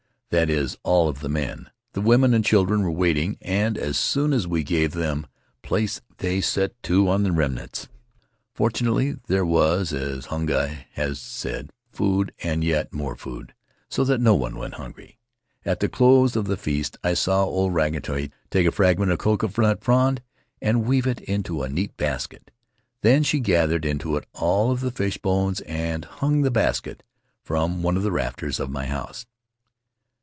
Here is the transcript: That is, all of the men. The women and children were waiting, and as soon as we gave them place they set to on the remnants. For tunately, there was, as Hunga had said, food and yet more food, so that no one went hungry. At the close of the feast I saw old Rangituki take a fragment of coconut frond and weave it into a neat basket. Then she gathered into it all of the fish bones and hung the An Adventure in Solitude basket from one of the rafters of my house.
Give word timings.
That 0.31 0.49
is, 0.49 0.77
all 0.83 1.09
of 1.09 1.19
the 1.19 1.27
men. 1.27 1.71
The 1.91 1.99
women 1.99 2.33
and 2.33 2.41
children 2.45 2.83
were 2.83 2.91
waiting, 2.91 3.37
and 3.41 3.77
as 3.77 3.97
soon 3.97 4.31
as 4.31 4.47
we 4.47 4.63
gave 4.63 4.93
them 4.93 5.27
place 5.61 5.99
they 6.19 6.39
set 6.39 6.81
to 6.83 7.09
on 7.09 7.23
the 7.23 7.33
remnants. 7.33 7.89
For 8.53 8.69
tunately, 8.71 9.19
there 9.27 9.43
was, 9.45 9.91
as 9.91 10.27
Hunga 10.27 10.85
had 10.93 11.17
said, 11.17 11.73
food 11.91 12.31
and 12.41 12.63
yet 12.63 12.93
more 12.93 13.17
food, 13.17 13.53
so 13.89 14.05
that 14.05 14.21
no 14.21 14.33
one 14.33 14.55
went 14.57 14.75
hungry. 14.75 15.17
At 15.65 15.81
the 15.81 15.89
close 15.89 16.37
of 16.37 16.45
the 16.45 16.55
feast 16.55 16.97
I 17.03 17.13
saw 17.13 17.43
old 17.43 17.73
Rangituki 17.73 18.31
take 18.49 18.65
a 18.65 18.71
fragment 18.71 19.11
of 19.11 19.19
coconut 19.19 19.83
frond 19.83 20.21
and 20.61 20.85
weave 20.87 21.07
it 21.07 21.19
into 21.19 21.61
a 21.61 21.67
neat 21.67 21.97
basket. 21.97 22.51
Then 23.01 23.23
she 23.23 23.41
gathered 23.41 23.83
into 23.83 24.15
it 24.15 24.25
all 24.31 24.71
of 24.71 24.79
the 24.79 24.91
fish 24.91 25.17
bones 25.17 25.59
and 25.59 26.05
hung 26.05 26.41
the 26.41 26.47
An 26.47 26.47
Adventure 26.47 26.47
in 26.47 26.53
Solitude 26.53 26.53
basket 26.95 27.03
from 27.43 27.83
one 27.83 27.97
of 27.97 28.03
the 28.03 28.13
rafters 28.13 28.61
of 28.61 28.71
my 28.71 28.85
house. 28.85 29.25